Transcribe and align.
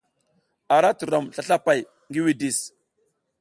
A 0.73 0.77
ra 0.81 0.89
turom 0.99 1.25
slaslapay 1.33 1.79
ngi 2.09 2.21
widis. 2.25 2.59